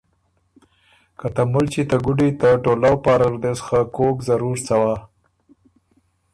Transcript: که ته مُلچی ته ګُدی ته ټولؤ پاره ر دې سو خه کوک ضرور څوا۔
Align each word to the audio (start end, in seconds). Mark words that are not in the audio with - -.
که 1.19 1.27
ته 1.35 1.43
مُلچی 1.51 1.83
ته 1.89 1.97
ګُدی 2.05 2.29
ته 2.39 2.49
ټولؤ 2.63 2.95
پاره 3.03 3.27
ر 3.33 3.35
دې 3.43 3.51
سو 3.59 3.63
خه 3.67 3.79
کوک 3.95 4.17
ضرور 4.27 4.55
څوا۔ 4.67 4.95